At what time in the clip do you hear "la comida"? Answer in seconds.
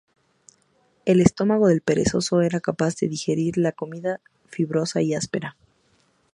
3.59-4.19